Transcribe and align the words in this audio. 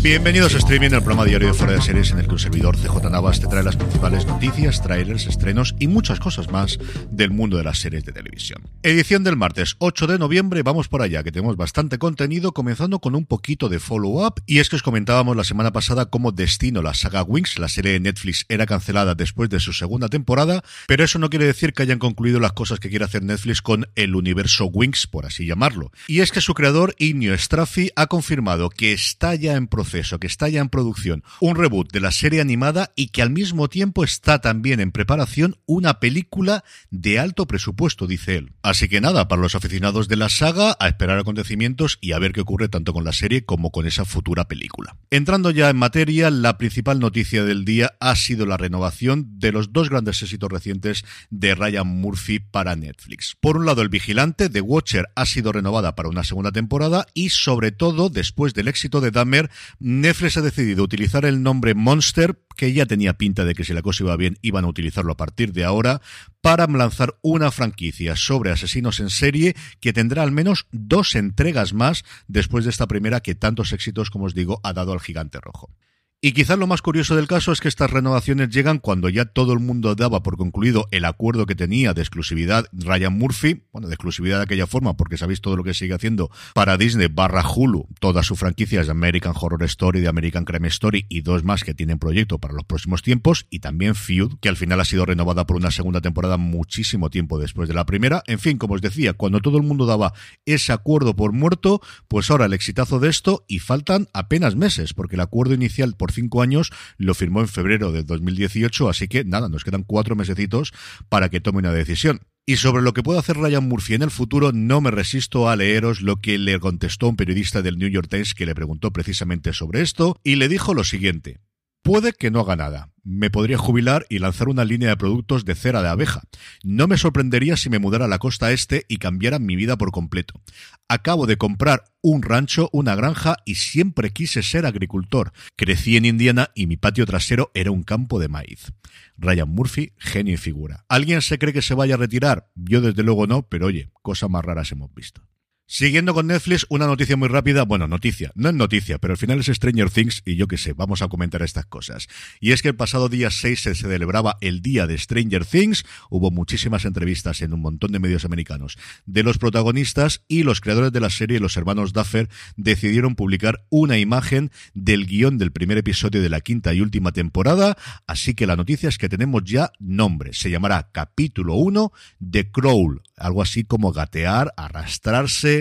Bienvenidos 0.00 0.54
a 0.54 0.58
Streaming, 0.58 0.90
el 0.90 1.02
programa 1.02 1.24
diario 1.24 1.48
de 1.48 1.54
Fuera 1.54 1.72
de 1.72 1.82
Series 1.82 2.12
en 2.12 2.20
el 2.20 2.26
que 2.26 2.32
un 2.32 2.38
servidor 2.38 2.76
CJ 2.76 3.10
Navas 3.10 3.40
te 3.40 3.48
trae 3.48 3.64
las 3.64 3.74
principales 3.74 4.26
noticias, 4.26 4.80
trailers, 4.80 5.26
estrenos 5.26 5.74
y 5.80 5.88
muchas 5.88 6.20
cosas 6.20 6.48
más 6.52 6.78
del 7.10 7.32
mundo 7.32 7.56
de 7.56 7.64
las 7.64 7.80
series 7.80 8.04
de 8.04 8.12
televisión. 8.12 8.62
Edición 8.84 9.24
del 9.24 9.34
martes 9.34 9.74
8 9.78 10.06
de 10.06 10.20
noviembre, 10.20 10.62
vamos 10.62 10.86
por 10.86 11.02
allá, 11.02 11.24
que 11.24 11.32
tenemos 11.32 11.56
bastante 11.56 11.98
contenido, 11.98 12.52
comenzando 12.52 13.00
con 13.00 13.16
un 13.16 13.26
poquito 13.26 13.68
de 13.68 13.80
follow-up. 13.80 14.40
Y 14.46 14.60
es 14.60 14.68
que 14.68 14.76
os 14.76 14.84
comentábamos 14.84 15.36
la 15.36 15.42
semana 15.42 15.72
pasada 15.72 16.06
cómo 16.06 16.30
Destino, 16.30 16.80
la 16.80 16.94
saga 16.94 17.24
Wings, 17.24 17.58
la 17.58 17.68
serie 17.68 17.92
de 17.92 18.00
Netflix, 18.00 18.46
era 18.48 18.66
cancelada 18.66 19.16
después 19.16 19.50
de 19.50 19.58
su 19.58 19.72
segunda 19.72 20.08
temporada, 20.08 20.62
pero 20.86 21.02
eso 21.02 21.18
no 21.18 21.28
quiere 21.28 21.46
decir 21.46 21.72
que 21.72 21.82
hayan 21.82 21.98
concluido 21.98 22.38
las 22.38 22.52
cosas 22.52 22.78
que 22.78 22.88
quiere 22.88 23.04
hacer 23.04 23.24
Netflix 23.24 23.62
con 23.62 23.88
el 23.96 24.14
universo 24.14 24.66
Wings, 24.66 25.08
por 25.08 25.26
así 25.26 25.44
llamarlo. 25.44 25.90
Y 26.06 26.20
es 26.20 26.30
que 26.30 26.40
su 26.40 26.54
creador, 26.54 26.94
Ignio 26.98 27.36
Straffi, 27.36 27.90
ha 27.96 28.06
confirmado 28.06 28.70
que 28.70 28.92
está 28.92 29.34
ya 29.34 29.56
en 29.56 29.66
proceso, 29.66 29.87
que 29.90 30.26
está 30.26 30.48
ya 30.48 30.60
en 30.60 30.68
producción, 30.68 31.24
un 31.40 31.56
reboot 31.56 31.92
de 31.92 32.00
la 32.00 32.12
serie 32.12 32.40
animada 32.40 32.92
y 32.94 33.08
que 33.08 33.22
al 33.22 33.30
mismo 33.30 33.68
tiempo 33.68 34.04
está 34.04 34.40
también 34.40 34.80
en 34.80 34.92
preparación 34.92 35.56
una 35.66 35.98
película 36.00 36.64
de 36.90 37.18
alto 37.18 37.46
presupuesto, 37.46 38.06
dice 38.06 38.36
él. 38.36 38.52
Así 38.62 38.88
que 38.88 39.00
nada, 39.00 39.28
para 39.28 39.42
los 39.42 39.54
aficionados 39.54 40.08
de 40.08 40.16
la 40.16 40.28
saga, 40.28 40.76
a 40.78 40.88
esperar 40.88 41.18
acontecimientos 41.18 41.98
y 42.00 42.12
a 42.12 42.18
ver 42.18 42.32
qué 42.32 42.40
ocurre 42.40 42.68
tanto 42.68 42.92
con 42.92 43.04
la 43.04 43.12
serie 43.12 43.44
como 43.44 43.70
con 43.70 43.86
esa 43.86 44.04
futura 44.04 44.46
película. 44.46 44.96
Entrando 45.10 45.50
ya 45.50 45.70
en 45.70 45.76
materia, 45.76 46.30
la 46.30 46.58
principal 46.58 47.00
noticia 47.00 47.44
del 47.44 47.64
día 47.64 47.94
ha 48.00 48.14
sido 48.16 48.46
la 48.46 48.56
renovación 48.56 49.38
de 49.38 49.52
los 49.52 49.72
dos 49.72 49.88
grandes 49.88 50.22
éxitos 50.22 50.50
recientes 50.50 51.04
de 51.30 51.54
Ryan 51.54 51.86
Murphy 51.86 52.40
para 52.40 52.76
Netflix. 52.76 53.36
Por 53.40 53.56
un 53.56 53.66
lado, 53.66 53.82
El 53.82 53.88
Vigilante, 53.88 54.50
The 54.50 54.60
Watcher, 54.60 55.06
ha 55.14 55.26
sido 55.26 55.52
renovada 55.52 55.94
para 55.94 56.08
una 56.08 56.24
segunda 56.24 56.52
temporada 56.52 57.06
y 57.14 57.30
sobre 57.30 57.72
todo, 57.72 58.10
después 58.10 58.54
del 58.54 58.68
éxito 58.68 59.00
de 59.00 59.10
Dahmer, 59.10 59.50
Netflix 59.80 60.36
ha 60.36 60.42
decidido 60.42 60.82
utilizar 60.82 61.24
el 61.24 61.42
nombre 61.42 61.74
Monster, 61.74 62.36
que 62.56 62.72
ya 62.72 62.86
tenía 62.86 63.14
pinta 63.14 63.44
de 63.44 63.54
que 63.54 63.64
si 63.64 63.72
la 63.72 63.82
cosa 63.82 64.02
iba 64.02 64.16
bien 64.16 64.36
iban 64.42 64.64
a 64.64 64.68
utilizarlo 64.68 65.12
a 65.12 65.16
partir 65.16 65.52
de 65.52 65.64
ahora, 65.64 66.02
para 66.40 66.66
lanzar 66.66 67.16
una 67.22 67.52
franquicia 67.52 68.16
sobre 68.16 68.50
asesinos 68.50 68.98
en 68.98 69.10
serie 69.10 69.54
que 69.80 69.92
tendrá 69.92 70.24
al 70.24 70.32
menos 70.32 70.66
dos 70.72 71.14
entregas 71.14 71.74
más 71.74 72.04
después 72.26 72.64
de 72.64 72.70
esta 72.70 72.88
primera 72.88 73.20
que 73.20 73.36
tantos 73.36 73.72
éxitos, 73.72 74.10
como 74.10 74.24
os 74.24 74.34
digo, 74.34 74.60
ha 74.64 74.72
dado 74.72 74.92
al 74.92 75.00
gigante 75.00 75.40
rojo. 75.40 75.70
Y 76.20 76.32
quizás 76.32 76.58
lo 76.58 76.66
más 76.66 76.82
curioso 76.82 77.14
del 77.14 77.28
caso 77.28 77.52
es 77.52 77.60
que 77.60 77.68
estas 77.68 77.92
renovaciones 77.92 78.48
llegan 78.48 78.80
cuando 78.80 79.08
ya 79.08 79.24
todo 79.24 79.52
el 79.52 79.60
mundo 79.60 79.94
daba 79.94 80.20
por 80.24 80.36
concluido 80.36 80.88
el 80.90 81.04
acuerdo 81.04 81.46
que 81.46 81.54
tenía 81.54 81.94
de 81.94 82.00
exclusividad 82.00 82.66
Ryan 82.72 83.16
Murphy, 83.16 83.62
bueno, 83.70 83.86
de 83.86 83.94
exclusividad 83.94 84.38
de 84.38 84.42
aquella 84.42 84.66
forma, 84.66 84.96
porque 84.96 85.16
sabéis 85.16 85.40
todo 85.40 85.54
lo 85.54 85.62
que 85.62 85.74
sigue 85.74 85.94
haciendo 85.94 86.28
para 86.54 86.76
Disney 86.76 87.06
barra 87.06 87.48
Hulu, 87.48 87.86
todas 88.00 88.26
sus 88.26 88.36
franquicias 88.36 88.86
de 88.86 88.90
American 88.90 89.32
Horror 89.40 89.62
Story, 89.62 90.00
de 90.00 90.08
American 90.08 90.44
Crime 90.44 90.66
Story 90.66 91.06
y 91.08 91.20
dos 91.20 91.44
más 91.44 91.62
que 91.62 91.72
tienen 91.72 92.00
proyecto 92.00 92.40
para 92.40 92.52
los 92.52 92.64
próximos 92.64 93.02
tiempos, 93.02 93.46
y 93.48 93.60
también 93.60 93.94
Feud, 93.94 94.38
que 94.40 94.48
al 94.48 94.56
final 94.56 94.80
ha 94.80 94.84
sido 94.84 95.06
renovada 95.06 95.46
por 95.46 95.56
una 95.56 95.70
segunda 95.70 96.00
temporada 96.00 96.36
muchísimo 96.36 97.10
tiempo 97.10 97.38
después 97.38 97.68
de 97.68 97.76
la 97.76 97.86
primera. 97.86 98.24
En 98.26 98.40
fin, 98.40 98.58
como 98.58 98.74
os 98.74 98.82
decía, 98.82 99.12
cuando 99.12 99.38
todo 99.38 99.56
el 99.56 99.62
mundo 99.62 99.86
daba 99.86 100.14
ese 100.46 100.72
acuerdo 100.72 101.14
por 101.14 101.30
muerto, 101.30 101.80
pues 102.08 102.28
ahora 102.28 102.46
el 102.46 102.54
exitazo 102.54 102.98
de 102.98 103.08
esto 103.08 103.44
y 103.46 103.60
faltan 103.60 104.08
apenas 104.12 104.56
meses, 104.56 104.94
porque 104.94 105.14
el 105.14 105.20
acuerdo 105.20 105.54
inicial 105.54 105.94
por 105.96 106.07
cinco 106.12 106.42
años 106.42 106.70
lo 106.96 107.14
firmó 107.14 107.40
en 107.40 107.48
febrero 107.48 107.92
de 107.92 108.02
2018, 108.02 108.88
así 108.88 109.08
que 109.08 109.24
nada, 109.24 109.48
nos 109.48 109.64
quedan 109.64 109.84
cuatro 109.84 110.16
mesecitos 110.16 110.72
para 111.08 111.28
que 111.28 111.40
tome 111.40 111.58
una 111.58 111.72
decisión. 111.72 112.20
Y 112.46 112.56
sobre 112.56 112.82
lo 112.82 112.94
que 112.94 113.02
puede 113.02 113.18
hacer 113.18 113.36
Ryan 113.36 113.68
Murphy 113.68 113.94
en 113.94 114.02
el 114.02 114.10
futuro, 114.10 114.52
no 114.52 114.80
me 114.80 114.90
resisto 114.90 115.50
a 115.50 115.56
leeros 115.56 116.00
lo 116.00 116.16
que 116.16 116.38
le 116.38 116.58
contestó 116.58 117.08
un 117.08 117.16
periodista 117.16 117.60
del 117.60 117.76
New 117.76 117.90
York 117.90 118.08
Times 118.08 118.32
que 118.32 118.46
le 118.46 118.54
preguntó 118.54 118.90
precisamente 118.90 119.52
sobre 119.52 119.82
esto, 119.82 120.18
y 120.24 120.36
le 120.36 120.48
dijo 120.48 120.72
lo 120.72 120.82
siguiente. 120.82 121.40
Puede 121.82 122.12
que 122.12 122.30
no 122.30 122.40
haga 122.40 122.56
nada. 122.56 122.90
Me 123.02 123.30
podría 123.30 123.56
jubilar 123.56 124.04
y 124.10 124.18
lanzar 124.18 124.48
una 124.48 124.64
línea 124.64 124.90
de 124.90 124.96
productos 124.96 125.44
de 125.46 125.54
cera 125.54 125.80
de 125.80 125.88
abeja. 125.88 126.22
No 126.62 126.86
me 126.86 126.98
sorprendería 126.98 127.56
si 127.56 127.70
me 127.70 127.78
mudara 127.78 128.04
a 128.04 128.08
la 128.08 128.18
costa 128.18 128.52
este 128.52 128.84
y 128.88 128.98
cambiara 128.98 129.38
mi 129.38 129.56
vida 129.56 129.78
por 129.78 129.90
completo. 129.90 130.40
Acabo 130.88 131.26
de 131.26 131.38
comprar 131.38 131.84
un 132.02 132.22
rancho, 132.22 132.68
una 132.72 132.94
granja 132.94 133.36
y 133.46 133.54
siempre 133.54 134.10
quise 134.10 134.42
ser 134.42 134.66
agricultor. 134.66 135.32
Crecí 135.56 135.96
en 135.96 136.04
Indiana 136.04 136.50
y 136.54 136.66
mi 136.66 136.76
patio 136.76 137.06
trasero 137.06 137.50
era 137.54 137.70
un 137.70 137.82
campo 137.82 138.18
de 138.18 138.28
maíz. 138.28 138.72
Ryan 139.16 139.48
Murphy, 139.48 139.92
genio 139.96 140.34
y 140.34 140.38
figura. 140.38 140.84
¿Alguien 140.88 141.22
se 141.22 141.38
cree 141.38 141.52
que 141.52 141.62
se 141.62 141.74
vaya 141.74 141.94
a 141.94 141.98
retirar? 141.98 142.50
Yo 142.54 142.80
desde 142.80 143.02
luego 143.02 143.26
no, 143.26 143.48
pero 143.48 143.66
oye, 143.66 143.90
cosas 144.02 144.28
más 144.28 144.44
raras 144.44 144.70
hemos 144.72 144.94
visto. 144.94 145.27
Siguiendo 145.70 146.14
con 146.14 146.28
Netflix, 146.28 146.64
una 146.70 146.86
noticia 146.86 147.18
muy 147.18 147.28
rápida, 147.28 147.64
bueno, 147.64 147.86
noticia, 147.86 148.32
no 148.34 148.48
es 148.48 148.54
noticia, 148.54 148.96
pero 148.96 149.12
al 149.12 149.18
final 149.18 149.40
es 149.40 149.48
Stranger 149.48 149.90
Things 149.90 150.22
y 150.24 150.34
yo 150.34 150.48
qué 150.48 150.56
sé, 150.56 150.72
vamos 150.72 151.02
a 151.02 151.08
comentar 151.08 151.42
estas 151.42 151.66
cosas. 151.66 152.08
Y 152.40 152.52
es 152.52 152.62
que 152.62 152.68
el 152.68 152.74
pasado 152.74 153.10
día 153.10 153.30
6 153.30 153.60
se 153.60 153.74
celebraba 153.74 154.38
el 154.40 154.62
día 154.62 154.86
de 154.86 154.96
Stranger 154.96 155.44
Things, 155.44 155.84
hubo 156.08 156.30
muchísimas 156.30 156.86
entrevistas 156.86 157.42
en 157.42 157.52
un 157.52 157.60
montón 157.60 157.92
de 157.92 157.98
medios 157.98 158.24
americanos 158.24 158.78
de 159.04 159.22
los 159.22 159.36
protagonistas 159.36 160.22
y 160.26 160.42
los 160.42 160.62
creadores 160.62 160.90
de 160.90 161.00
la 161.00 161.10
serie, 161.10 161.38
los 161.38 161.58
hermanos 161.58 161.92
Duffer, 161.92 162.30
decidieron 162.56 163.14
publicar 163.14 163.66
una 163.68 163.98
imagen 163.98 164.50
del 164.72 165.04
guion 165.04 165.36
del 165.36 165.52
primer 165.52 165.76
episodio 165.76 166.22
de 166.22 166.30
la 166.30 166.40
quinta 166.40 166.72
y 166.72 166.80
última 166.80 167.12
temporada, 167.12 167.76
así 168.06 168.32
que 168.32 168.46
la 168.46 168.56
noticia 168.56 168.88
es 168.88 168.96
que 168.96 169.10
tenemos 169.10 169.44
ya 169.44 169.70
nombre, 169.78 170.32
se 170.32 170.50
llamará 170.50 170.88
capítulo 170.92 171.56
1 171.56 171.92
de 172.20 172.50
Crawl, 172.50 173.02
algo 173.18 173.42
así 173.42 173.64
como 173.64 173.92
gatear, 173.92 174.54
arrastrarse, 174.56 175.57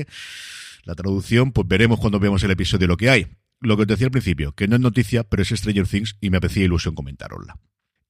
la 0.84 0.96
traducción, 0.96 1.52
pues 1.52 1.68
veremos 1.68 2.00
cuando 2.00 2.20
veamos 2.20 2.44
el 2.44 2.52
episodio 2.52 2.88
lo 2.88 2.98
que 2.98 3.10
hay. 3.10 3.28
Lo 3.60 3.76
que 3.76 3.84
os 3.84 3.88
decía 3.88 4.08
al 4.08 4.12
principio, 4.12 4.54
que 4.54 4.68
no 4.68 4.76
es 4.76 4.82
noticia, 4.82 5.24
pero 5.24 5.42
es 5.42 5.50
Stranger 5.50 5.88
Things 5.88 6.16
y 6.22 6.30
me 6.30 6.38
hacía 6.38 6.66
ilusión 6.66 6.94
comentarosla. 6.94 7.58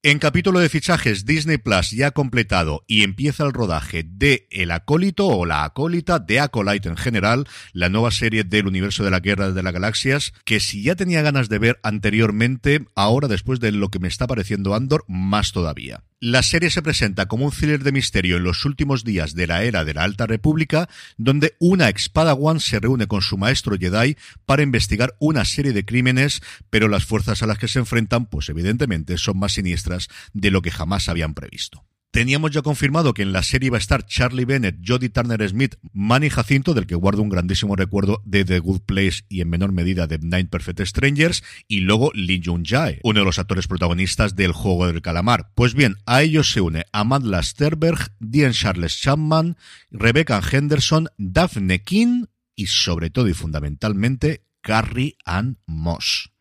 En 0.04 0.20
capítulo 0.20 0.60
de 0.60 0.68
fichajes, 0.68 1.24
Disney 1.24 1.58
Plus 1.58 1.90
ya 1.90 2.06
ha 2.06 2.10
completado 2.12 2.84
y 2.86 3.02
empieza 3.02 3.44
el 3.44 3.52
rodaje 3.52 4.04
de 4.06 4.46
El 4.52 4.70
Acólito 4.70 5.26
o 5.26 5.44
La 5.44 5.64
Acólita, 5.64 6.20
de 6.20 6.38
Acolyte 6.38 6.88
en 6.88 6.96
general, 6.96 7.48
la 7.72 7.88
nueva 7.88 8.12
serie 8.12 8.44
del 8.44 8.68
universo 8.68 9.02
de 9.02 9.10
la 9.10 9.18
Guerra 9.18 9.50
de 9.50 9.60
las 9.60 9.72
Galaxias, 9.72 10.34
que 10.44 10.60
si 10.60 10.84
ya 10.84 10.94
tenía 10.94 11.22
ganas 11.22 11.48
de 11.48 11.58
ver 11.58 11.80
anteriormente, 11.82 12.86
ahora 12.94 13.26
después 13.26 13.58
de 13.58 13.72
lo 13.72 13.88
que 13.88 13.98
me 13.98 14.06
está 14.06 14.28
pareciendo 14.28 14.76
Andor, 14.76 15.04
más 15.08 15.50
todavía. 15.50 16.04
La 16.20 16.42
serie 16.42 16.68
se 16.70 16.82
presenta 16.82 17.26
como 17.26 17.44
un 17.44 17.52
thriller 17.52 17.84
de 17.84 17.92
misterio 17.92 18.38
en 18.38 18.42
los 18.42 18.64
últimos 18.64 19.04
días 19.04 19.34
de 19.34 19.46
la 19.46 19.62
era 19.62 19.84
de 19.84 19.94
la 19.94 20.02
Alta 20.02 20.26
República, 20.26 20.88
donde 21.16 21.54
una 21.60 21.92
One 22.12 22.58
se 22.58 22.80
reúne 22.80 23.06
con 23.06 23.22
su 23.22 23.38
maestro 23.38 23.76
Jedi 23.78 24.16
para 24.44 24.64
investigar 24.64 25.14
una 25.20 25.44
serie 25.44 25.72
de 25.72 25.84
crímenes, 25.84 26.40
pero 26.70 26.88
las 26.88 27.04
fuerzas 27.04 27.44
a 27.44 27.46
las 27.46 27.58
que 27.58 27.68
se 27.68 27.78
enfrentan, 27.78 28.26
pues 28.26 28.48
evidentemente 28.48 29.16
son 29.16 29.38
más 29.38 29.52
siniestras 29.52 30.08
de 30.32 30.50
lo 30.50 30.60
que 30.60 30.72
jamás 30.72 31.08
habían 31.08 31.34
previsto. 31.34 31.84
Teníamos 32.18 32.50
ya 32.50 32.62
confirmado 32.62 33.14
que 33.14 33.22
en 33.22 33.32
la 33.32 33.44
serie 33.44 33.68
iba 33.68 33.76
a 33.76 33.78
estar 33.78 34.04
Charlie 34.04 34.44
Bennett, 34.44 34.80
Jodie 34.84 35.08
Turner 35.08 35.48
Smith, 35.48 35.76
Manny 35.92 36.30
Jacinto, 36.30 36.74
del 36.74 36.88
que 36.88 36.96
guardo 36.96 37.22
un 37.22 37.28
grandísimo 37.28 37.76
recuerdo 37.76 38.22
de 38.24 38.44
The 38.44 38.58
Good 38.58 38.80
Place 38.80 39.22
y 39.28 39.40
en 39.40 39.48
menor 39.48 39.70
medida 39.70 40.08
de 40.08 40.18
Nine 40.18 40.46
Perfect 40.46 40.80
Strangers, 40.80 41.44
y 41.68 41.78
luego 41.78 42.10
Lee 42.14 42.42
Jung 42.44 42.66
Jae, 42.66 42.98
uno 43.04 43.20
de 43.20 43.24
los 43.24 43.38
actores 43.38 43.68
protagonistas 43.68 44.34
del 44.34 44.50
juego 44.50 44.88
del 44.88 45.00
calamar. 45.00 45.52
Pues 45.54 45.74
bien, 45.74 45.94
a 46.06 46.22
ellos 46.22 46.50
se 46.50 46.60
une 46.60 46.86
Amanda 46.90 47.40
Sterberg, 47.40 48.10
Dean 48.18 48.50
Charles 48.50 49.00
Chapman, 49.00 49.56
Rebecca 49.92 50.42
Henderson, 50.42 51.10
Daphne 51.18 51.84
King 51.84 52.24
y 52.56 52.66
sobre 52.66 53.10
todo 53.10 53.28
y 53.28 53.34
fundamentalmente 53.34 54.42
Carrie 54.60 55.16
Ann 55.24 55.60
Moss 55.68 56.32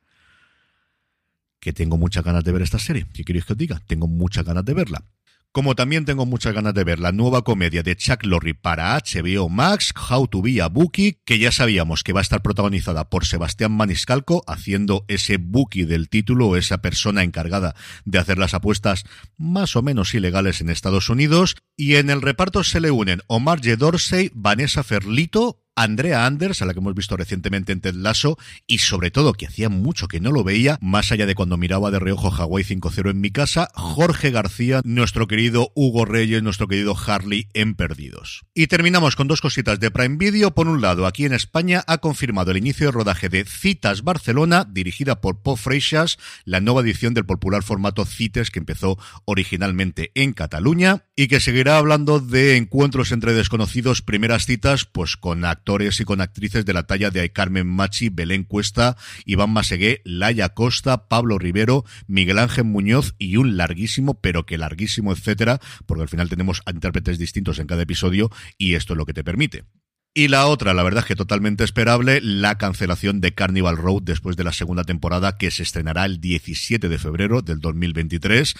que 1.59 1.73
tengo 1.73 1.97
muchas 1.97 2.23
ganas 2.23 2.45
de 2.45 2.51
ver 2.53 2.61
esta 2.61 2.79
serie. 2.79 3.07
¿Qué 3.13 3.25
queréis 3.25 3.43
que 3.43 3.51
os 3.51 3.59
diga? 3.59 3.81
Tengo 3.87 4.07
muchas 4.07 4.45
ganas 4.45 4.63
de 4.63 4.73
verla. 4.73 5.03
Como 5.51 5.73
también 5.73 6.05
tengo 6.05 6.25
muchas 6.25 6.53
ganas 6.53 6.73
de 6.73 6.83
ver 6.83 6.99
la 6.99 7.11
nueva 7.11 7.43
comedia 7.43 7.81
de 7.81 7.95
Chuck 7.95 8.23
Lorre 8.23 8.53
para 8.53 8.95
HBO 8.97 9.49
Max, 9.49 9.93
How 10.09 10.27
to 10.27 10.41
Be 10.41 10.61
a 10.61 10.67
Bookie, 10.67 11.19
que 11.25 11.39
ya 11.39 11.51
sabíamos 11.51 12.03
que 12.03 12.13
va 12.13 12.19
a 12.19 12.21
estar 12.21 12.41
protagonizada 12.41 13.09
por 13.09 13.25
Sebastián 13.25 13.71
Maniscalco, 13.71 14.43
haciendo 14.45 15.05
ese 15.07 15.37
bookie 15.37 15.85
del 15.85 16.09
título, 16.09 16.55
esa 16.57 16.79
persona 16.79 17.23
encargada 17.23 17.75
de 18.05 18.19
hacer 18.19 18.37
las 18.37 18.53
apuestas 18.53 19.03
más 19.37 19.75
o 19.75 19.81
menos 19.81 20.13
ilegales 20.13 20.61
en 20.61 20.69
Estados 20.69 21.09
Unidos. 21.09 21.55
Y 21.75 21.95
en 21.95 22.09
el 22.09 22.21
reparto 22.21 22.63
se 22.63 22.79
le 22.79 22.91
unen 22.91 23.21
Omar 23.27 23.59
J. 23.59 23.77
Dorsey, 23.77 24.31
Vanessa 24.35 24.83
Ferlito, 24.83 25.63
Andrea 25.77 26.25
Anders, 26.25 26.61
a 26.61 26.65
la 26.65 26.73
que 26.73 26.79
hemos 26.79 26.95
visto 26.95 27.15
recientemente 27.15 27.71
en 27.71 27.81
Ted 27.81 27.93
Lasso, 27.93 28.37
y 28.65 28.79
sobre 28.79 29.11
todo, 29.11 29.33
que 29.33 29.45
hacía 29.45 29.69
mucho 29.69 30.07
que 30.07 30.19
no 30.19 30.31
lo 30.31 30.43
veía, 30.43 30.79
más 30.81 31.11
allá 31.11 31.27
de 31.27 31.35
cuando 31.35 31.55
miraba 31.55 31.91
de 31.91 31.99
reojo 31.99 32.31
Hawaii 32.31 32.65
5-0 32.65 33.11
en 33.11 33.21
mi 33.21 33.29
casa, 33.29 33.69
Jorge 33.75 34.31
García, 34.31 34.81
nuestro 34.83 35.27
querido 35.27 35.71
Hugo 35.75 36.03
Reyes, 36.03 36.41
nuestro 36.41 36.67
querido 36.67 36.97
Harley 36.97 37.47
en 37.53 37.75
Perdidos. 37.75 38.43
Y 38.55 38.67
terminamos 38.67 39.15
con 39.15 39.27
dos 39.27 39.39
cositas 39.39 39.79
de 39.79 39.91
Prime 39.91 40.17
Video. 40.17 40.55
Por 40.55 40.67
un 40.67 40.81
lado, 40.81 41.05
aquí 41.05 41.25
en 41.25 41.33
España 41.33 41.83
ha 41.85 41.99
confirmado 41.99 42.51
el 42.51 42.57
inicio 42.57 42.87
de 42.87 42.91
rodaje 42.91 43.29
de 43.29 43.45
Citas 43.45 44.03
Barcelona, 44.03 44.65
dirigida 44.67 45.21
por 45.21 45.43
Pop 45.43 45.59
Freixas, 45.59 46.17
la 46.43 46.59
nueva 46.59 46.81
edición 46.81 47.13
del 47.13 47.27
popular 47.27 47.61
formato 47.61 48.03
Cites 48.05 48.49
que 48.49 48.59
empezó 48.59 48.97
originalmente 49.25 50.11
en 50.15 50.33
Cataluña, 50.33 51.03
y 51.15 51.27
que 51.27 51.39
seguirá 51.39 51.77
hablando 51.77 52.19
de 52.19 52.57
encuentros 52.57 53.11
entre 53.11 53.33
desconocidos, 53.33 54.01
primeras 54.01 54.45
citas, 54.45 54.85
pues 54.85 55.17
con 55.17 55.45
actores 55.67 55.99
y 55.99 56.05
con 56.05 56.21
actrices 56.21 56.65
de 56.65 56.71
la 56.71 56.83
talla 56.83 57.09
de 57.09 57.29
Carmen 57.33 57.67
Machi, 57.67 58.07
Belén 58.07 58.45
Cuesta, 58.45 58.95
Iván 59.25 59.49
Masegué, 59.49 60.01
Laia 60.05 60.47
Costa, 60.47 61.09
Pablo 61.09 61.37
Rivero, 61.37 61.83
Miguel 62.07 62.39
Ángel 62.39 62.63
Muñoz 62.63 63.15
y 63.17 63.35
un 63.35 63.57
larguísimo, 63.57 64.21
pero 64.21 64.45
que 64.45 64.57
larguísimo, 64.57 65.11
etcétera, 65.11 65.59
porque 65.85 66.03
al 66.03 66.07
final 66.07 66.29
tenemos 66.29 66.61
intérpretes 66.71 67.19
distintos 67.19 67.59
en 67.59 67.67
cada 67.67 67.81
episodio 67.81 68.29
y 68.57 68.75
esto 68.75 68.93
es 68.93 68.97
lo 68.97 69.05
que 69.05 69.13
te 69.13 69.25
permite. 69.25 69.65
Y 70.13 70.29
la 70.29 70.47
otra, 70.47 70.73
la 70.73 70.83
verdad 70.83 71.03
es 71.03 71.05
que 71.05 71.15
totalmente 71.15 71.63
esperable, 71.63 72.21
la 72.21 72.57
cancelación 72.57 73.19
de 73.19 73.35
Carnival 73.35 73.77
Road 73.77 74.03
después 74.03 74.37
de 74.37 74.45
la 74.45 74.53
segunda 74.53 74.83
temporada 74.83 75.37
que 75.37 75.51
se 75.51 75.63
estrenará 75.63 76.05
el 76.05 76.21
17 76.21 76.87
de 76.87 76.97
febrero 76.97 77.41
del 77.41 77.59
2023. 77.59 78.55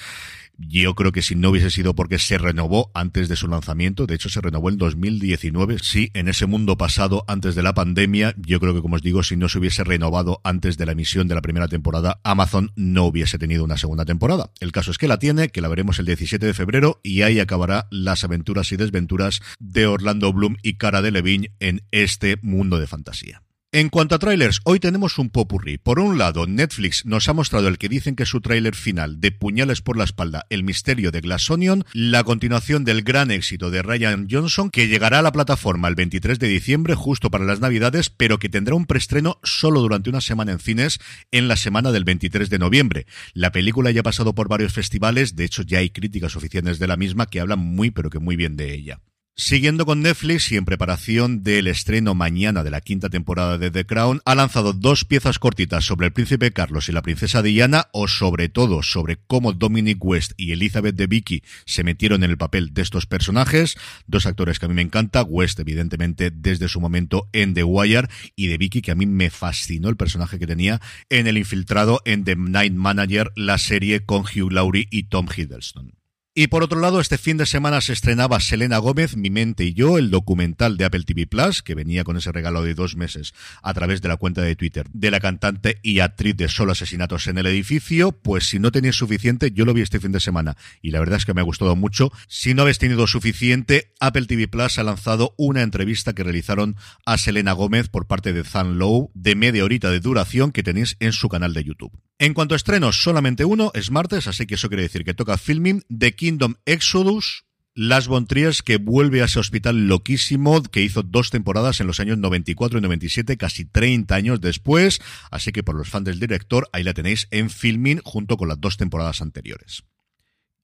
Yo 0.57 0.95
creo 0.95 1.11
que 1.11 1.21
si 1.21 1.35
no 1.35 1.51
hubiese 1.51 1.69
sido 1.69 1.93
porque 1.93 2.17
se 2.17 2.37
renovó 2.37 2.89
antes 2.95 3.29
de 3.29 3.35
su 3.35 3.47
lanzamiento, 3.47 4.07
de 4.07 4.15
hecho 4.15 4.29
se 4.29 4.41
renovó 4.41 4.69
en 4.69 4.77
2019, 4.77 5.77
sí, 5.81 6.09
en 6.13 6.27
ese 6.27 6.47
mundo 6.47 6.77
pasado 6.77 7.23
antes 7.27 7.53
de 7.53 7.61
la 7.61 7.75
pandemia, 7.75 8.33
yo 8.37 8.59
creo 8.59 8.73
que 8.73 8.81
como 8.81 8.95
os 8.95 9.03
digo, 9.03 9.21
si 9.21 9.37
no 9.37 9.49
se 9.49 9.59
hubiese 9.59 9.83
renovado 9.83 10.41
antes 10.43 10.77
de 10.77 10.87
la 10.87 10.93
emisión 10.93 11.27
de 11.27 11.35
la 11.35 11.41
primera 11.41 11.67
temporada, 11.67 12.19
Amazon 12.23 12.71
no 12.75 13.05
hubiese 13.05 13.37
tenido 13.37 13.63
una 13.63 13.77
segunda 13.77 14.03
temporada. 14.05 14.49
El 14.59 14.71
caso 14.71 14.89
es 14.89 14.97
que 14.97 15.07
la 15.07 15.19
tiene, 15.19 15.49
que 15.49 15.61
la 15.61 15.67
veremos 15.67 15.99
el 15.99 16.05
17 16.05 16.45
de 16.45 16.53
febrero 16.53 16.99
y 17.03 17.21
ahí 17.21 17.39
acabará 17.39 17.87
las 17.91 18.23
aventuras 18.23 18.71
y 18.71 18.77
desventuras 18.77 19.41
de 19.59 19.85
Orlando 19.85 20.33
Bloom 20.33 20.57
y 20.63 20.73
Cara 20.73 21.01
de 21.01 21.11
Levine 21.11 21.51
en 21.59 21.83
este 21.91 22.37
mundo 22.41 22.79
de 22.79 22.87
fantasía. 22.87 23.46
En 23.73 23.89
cuanto 23.89 24.15
a 24.15 24.19
trailers, 24.19 24.61
hoy 24.63 24.79
tenemos 24.79 25.19
un 25.19 25.29
popurrí. 25.29 25.77
Por 25.77 25.99
un 25.99 26.17
lado, 26.17 26.47
Netflix 26.47 27.05
nos 27.05 27.27
ha 27.27 27.33
mostrado 27.33 27.67
el 27.67 27.77
que 27.77 27.89
dicen 27.89 28.15
que 28.15 28.23
es 28.23 28.29
su 28.29 28.39
tráiler 28.39 28.75
final 28.75 29.19
de 29.19 29.33
Puñales 29.33 29.81
por 29.81 29.97
la 29.97 30.05
espalda, 30.05 30.45
El 30.49 30.63
misterio 30.63 31.11
de 31.11 31.19
Glass 31.19 31.49
Onion, 31.49 31.83
la 31.91 32.23
continuación 32.23 32.85
del 32.85 33.01
gran 33.01 33.29
éxito 33.29 33.69
de 33.69 33.81
Ryan 33.81 34.29
Johnson, 34.31 34.69
que 34.69 34.87
llegará 34.87 35.19
a 35.19 35.21
la 35.21 35.33
plataforma 35.33 35.89
el 35.89 35.95
23 35.95 36.39
de 36.39 36.47
diciembre, 36.47 36.95
justo 36.95 37.29
para 37.29 37.43
las 37.43 37.59
Navidades, 37.59 38.09
pero 38.09 38.39
que 38.39 38.47
tendrá 38.47 38.73
un 38.73 38.85
preestreno 38.85 39.37
solo 39.43 39.81
durante 39.81 40.09
una 40.09 40.21
semana 40.21 40.53
en 40.53 40.59
cines 40.59 40.99
en 41.31 41.49
la 41.49 41.57
semana 41.57 41.91
del 41.91 42.05
23 42.05 42.49
de 42.49 42.59
noviembre. 42.59 43.05
La 43.33 43.51
película 43.51 43.91
ya 43.91 43.99
ha 43.99 44.03
pasado 44.03 44.33
por 44.33 44.47
varios 44.47 44.71
festivales, 44.71 45.35
de 45.35 45.43
hecho 45.43 45.63
ya 45.63 45.79
hay 45.79 45.89
críticas 45.89 46.37
oficiales 46.37 46.79
de 46.79 46.87
la 46.87 46.95
misma 46.95 47.25
que 47.25 47.41
hablan 47.41 47.59
muy 47.59 47.91
pero 47.91 48.09
que 48.09 48.19
muy 48.19 48.37
bien 48.37 48.55
de 48.55 48.73
ella. 48.73 49.01
Siguiendo 49.39 49.85
con 49.85 50.01
Netflix 50.01 50.51
y 50.51 50.57
en 50.57 50.65
preparación 50.65 51.43
del 51.43 51.67
estreno 51.67 52.15
mañana 52.15 52.63
de 52.63 52.71
la 52.71 52.81
quinta 52.81 53.07
temporada 53.07 53.59
de 53.59 53.69
The 53.69 53.85
Crown, 53.85 54.19
ha 54.25 54.33
lanzado 54.33 54.73
dos 54.73 55.05
piezas 55.05 55.37
cortitas 55.37 55.85
sobre 55.85 56.07
el 56.07 56.11
príncipe 56.11 56.51
Carlos 56.51 56.89
y 56.89 56.91
la 56.91 57.03
princesa 57.03 57.43
Diana, 57.43 57.87
o 57.91 58.07
sobre 58.07 58.49
todo 58.49 58.81
sobre 58.81 59.19
cómo 59.27 59.53
Dominic 59.53 60.03
West 60.03 60.31
y 60.37 60.53
Elizabeth 60.53 60.95
de 60.95 61.05
Vicky 61.05 61.43
se 61.65 61.83
metieron 61.83 62.23
en 62.23 62.31
el 62.31 62.37
papel 62.39 62.73
de 62.73 62.81
estos 62.81 63.05
personajes, 63.05 63.77
dos 64.07 64.25
actores 64.25 64.57
que 64.57 64.65
a 64.65 64.69
mí 64.69 64.73
me 64.73 64.81
encanta, 64.81 65.21
West 65.21 65.59
evidentemente 65.59 66.31
desde 66.31 66.67
su 66.67 66.81
momento 66.81 67.29
en 67.31 67.53
The 67.53 67.63
Wire 67.63 68.07
y 68.35 68.47
de 68.47 68.57
Vicky 68.57 68.81
que 68.81 68.91
a 68.91 68.95
mí 68.95 69.05
me 69.05 69.29
fascinó 69.29 69.89
el 69.89 69.97
personaje 69.97 70.39
que 70.39 70.47
tenía 70.47 70.81
en 71.09 71.27
El 71.27 71.37
Infiltrado 71.37 72.01
en 72.05 72.23
The 72.23 72.37
Night 72.37 72.73
Manager, 72.73 73.31
la 73.35 73.59
serie 73.59 74.03
con 74.03 74.23
Hugh 74.23 74.51
Laurie 74.51 74.87
y 74.89 75.03
Tom 75.03 75.27
Hiddleston. 75.27 75.93
Y 76.39 76.49
por 76.49 76.61
otro 76.61 76.79
lado, 76.79 76.99
este 76.99 77.17
fin 77.17 77.37
de 77.37 77.47
semana 77.47 77.81
se 77.81 77.93
estrenaba 77.93 78.39
Selena 78.39 78.77
Gómez, 78.77 79.17
Mi 79.17 79.31
mente 79.31 79.63
y 79.63 79.73
yo, 79.73 79.97
el 79.97 80.11
documental 80.11 80.77
de 80.77 80.85
Apple 80.85 81.01
TV 81.01 81.25
Plus, 81.25 81.63
que 81.63 81.73
venía 81.73 82.03
con 82.03 82.15
ese 82.15 82.31
regalo 82.31 82.61
de 82.61 82.75
dos 82.75 82.95
meses 82.95 83.33
a 83.63 83.73
través 83.73 84.03
de 84.03 84.07
la 84.07 84.17
cuenta 84.17 84.43
de 84.43 84.55
Twitter 84.55 84.85
de 84.93 85.09
la 85.09 85.19
cantante 85.19 85.79
y 85.81 85.97
actriz 85.97 86.37
de 86.37 86.47
Solo 86.47 86.73
Asesinatos 86.73 87.25
en 87.25 87.39
el 87.39 87.47
Edificio. 87.47 88.11
Pues 88.11 88.47
si 88.47 88.59
no 88.59 88.71
tenéis 88.71 88.97
suficiente, 88.97 89.49
yo 89.49 89.65
lo 89.65 89.73
vi 89.73 89.81
este 89.81 89.99
fin 89.99 90.11
de 90.11 90.19
semana 90.19 90.55
y 90.79 90.91
la 90.91 90.99
verdad 90.99 91.17
es 91.17 91.25
que 91.25 91.33
me 91.33 91.41
ha 91.41 91.43
gustado 91.43 91.75
mucho. 91.75 92.11
Si 92.27 92.53
no 92.53 92.61
habéis 92.61 92.77
tenido 92.77 93.07
suficiente, 93.07 93.95
Apple 93.99 94.27
TV 94.27 94.47
Plus 94.47 94.77
ha 94.77 94.83
lanzado 94.83 95.33
una 95.39 95.63
entrevista 95.63 96.13
que 96.13 96.21
realizaron 96.21 96.75
a 97.07 97.17
Selena 97.17 97.53
Gómez 97.53 97.89
por 97.89 98.05
parte 98.05 98.31
de 98.31 98.43
Zan 98.43 98.77
Lowe 98.77 99.09
de 99.15 99.33
media 99.33 99.63
horita 99.63 99.89
de 99.89 100.01
duración 100.01 100.51
que 100.51 100.61
tenéis 100.61 100.97
en 100.99 101.13
su 101.13 101.29
canal 101.29 101.55
de 101.55 101.63
YouTube. 101.63 101.99
En 102.19 102.33
cuanto 102.33 102.55
a 102.55 102.57
estrenos, 102.57 103.01
solamente 103.03 103.45
uno, 103.45 103.71
es 103.75 103.91
martes, 103.91 104.27
así 104.27 104.47
que 104.47 104.55
eso 104.55 104.69
quiere 104.69 104.81
decir 104.81 105.03
que 105.03 105.13
toca 105.13 105.37
filming 105.37 105.83
de 105.87 106.15
Kingdom 106.27 106.55
Exodus, 106.65 107.45
Las 107.73 108.09
Von 108.09 108.27
que 108.27 108.75
vuelve 108.75 109.21
a 109.21 109.25
ese 109.27 109.39
hospital 109.39 109.87
loquísimo 109.87 110.61
que 110.61 110.81
hizo 110.81 111.01
dos 111.01 111.29
temporadas 111.29 111.79
en 111.79 111.87
los 111.87 112.01
años 112.01 112.17
94 112.17 112.79
y 112.79 112.81
97, 112.81 113.37
casi 113.37 113.63
30 113.63 114.13
años 114.13 114.41
después. 114.41 114.99
Así 115.31 115.53
que 115.53 115.63
por 115.63 115.77
los 115.77 115.87
fans 115.87 116.03
del 116.03 116.19
director, 116.19 116.67
ahí 116.73 116.83
la 116.83 116.93
tenéis 116.93 117.29
en 117.31 117.49
filming 117.49 118.01
junto 118.03 118.35
con 118.35 118.49
las 118.49 118.59
dos 118.59 118.75
temporadas 118.75 119.21
anteriores. 119.21 119.85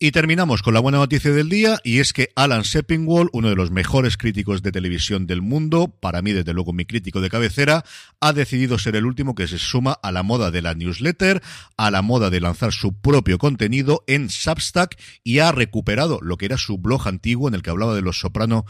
Y 0.03 0.11
terminamos 0.11 0.61
con 0.61 0.73
la 0.73 0.81
buena 0.81 0.97
noticia 0.97 1.31
del 1.31 1.47
día, 1.47 1.79
y 1.81 1.99
es 1.99 2.11
que 2.11 2.27
Alan 2.35 2.65
Seppingwall, 2.65 3.29
uno 3.31 3.47
de 3.47 3.55
los 3.55 3.71
mejores 3.71 4.17
críticos 4.17 4.61
de 4.61 4.73
televisión 4.73 5.27
del 5.27 5.41
mundo, 5.41 5.95
para 5.97 6.21
mí 6.21 6.33
desde 6.33 6.51
luego 6.51 6.73
mi 6.73 6.83
crítico 6.83 7.21
de 7.21 7.29
cabecera, 7.29 7.85
ha 8.19 8.33
decidido 8.33 8.77
ser 8.77 8.97
el 8.97 9.05
último 9.05 9.33
que 9.33 9.47
se 9.47 9.57
suma 9.57 9.93
a 9.93 10.11
la 10.11 10.21
moda 10.21 10.51
de 10.51 10.61
la 10.61 10.73
newsletter, 10.73 11.41
a 11.77 11.89
la 11.89 12.01
moda 12.01 12.29
de 12.29 12.41
lanzar 12.41 12.73
su 12.73 12.91
propio 12.99 13.37
contenido 13.37 14.03
en 14.05 14.29
Substack, 14.29 14.99
y 15.23 15.39
ha 15.39 15.53
recuperado 15.53 16.19
lo 16.21 16.35
que 16.35 16.47
era 16.47 16.57
su 16.57 16.77
blog 16.77 17.07
antiguo 17.07 17.47
en 17.47 17.53
el 17.53 17.61
que 17.61 17.69
hablaba 17.69 17.95
de 17.95 18.01
los 18.01 18.19
soprano 18.19 18.65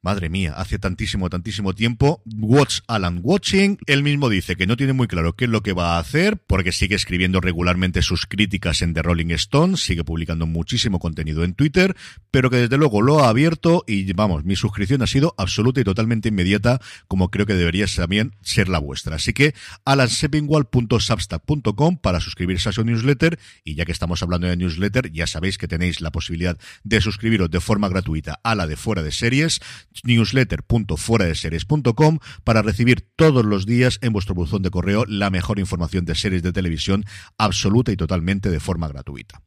Madre 0.00 0.28
mía, 0.28 0.54
hace 0.56 0.78
tantísimo, 0.78 1.28
tantísimo 1.28 1.74
tiempo. 1.74 2.22
Watch 2.24 2.82
Alan 2.86 3.18
Watching. 3.20 3.78
Él 3.86 4.04
mismo 4.04 4.28
dice 4.28 4.54
que 4.54 4.64
no 4.64 4.76
tiene 4.76 4.92
muy 4.92 5.08
claro 5.08 5.34
qué 5.34 5.46
es 5.46 5.50
lo 5.50 5.64
que 5.64 5.72
va 5.72 5.96
a 5.96 5.98
hacer, 5.98 6.36
porque 6.36 6.70
sigue 6.70 6.94
escribiendo 6.94 7.40
regularmente 7.40 8.00
sus 8.02 8.26
críticas 8.26 8.80
en 8.82 8.94
The 8.94 9.02
Rolling 9.02 9.32
Stone, 9.32 9.76
sigue 9.76 10.04
publicando 10.04 10.46
muchísimo 10.46 11.00
contenido 11.00 11.42
en 11.42 11.54
Twitter, 11.54 11.96
pero 12.30 12.48
que 12.48 12.58
desde 12.58 12.78
luego 12.78 13.02
lo 13.02 13.24
ha 13.24 13.28
abierto 13.28 13.82
y 13.88 14.12
vamos, 14.12 14.44
mi 14.44 14.54
suscripción 14.54 15.02
ha 15.02 15.08
sido 15.08 15.34
absoluta 15.36 15.80
y 15.80 15.84
totalmente 15.84 16.28
inmediata, 16.28 16.80
como 17.08 17.32
creo 17.32 17.46
que 17.46 17.54
debería 17.54 17.86
también 17.86 18.36
ser 18.40 18.68
la 18.68 18.78
vuestra. 18.78 19.16
Así 19.16 19.32
que 19.32 19.52
alansepingwall.substack.com 19.84 21.96
para 21.96 22.20
suscribirse 22.20 22.68
a 22.68 22.72
su 22.72 22.84
newsletter 22.84 23.40
y 23.64 23.74
ya 23.74 23.84
que 23.84 23.90
estamos 23.90 24.22
hablando 24.22 24.46
de 24.46 24.56
newsletter, 24.56 25.10
ya 25.10 25.26
sabéis 25.26 25.58
que 25.58 25.66
tenéis 25.66 26.00
la 26.00 26.12
posibilidad 26.12 26.56
de 26.84 27.00
suscribiros 27.00 27.50
de 27.50 27.60
forma 27.60 27.88
gratuita 27.88 28.38
a 28.44 28.54
la 28.54 28.68
de 28.68 28.76
fuera 28.76 29.02
de 29.02 29.10
series 29.10 29.60
newsletter.fueradeseries.com 30.04 32.18
para 32.44 32.62
recibir 32.62 33.08
todos 33.16 33.44
los 33.44 33.66
días 33.66 33.98
en 34.02 34.12
vuestro 34.12 34.34
buzón 34.34 34.62
de 34.62 34.70
correo 34.70 35.04
la 35.06 35.30
mejor 35.30 35.58
información 35.58 36.04
de 36.04 36.14
series 36.14 36.42
de 36.42 36.52
televisión 36.52 37.04
absoluta 37.36 37.92
y 37.92 37.96
totalmente 37.96 38.50
de 38.50 38.60
forma 38.60 38.88
gratuita. 38.88 39.42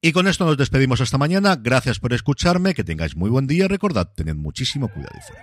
Y 0.00 0.12
con 0.12 0.28
esto 0.28 0.44
nos 0.44 0.56
despedimos 0.56 1.00
hasta 1.00 1.18
mañana. 1.18 1.56
Gracias 1.60 1.98
por 1.98 2.12
escucharme, 2.12 2.74
que 2.74 2.84
tengáis 2.84 3.16
muy 3.16 3.30
buen 3.30 3.46
día. 3.46 3.66
Recordad, 3.66 4.12
tened 4.14 4.36
muchísimo 4.36 4.88
cuidado 4.88 5.14
y 5.16 5.22
fuera. 5.22 5.42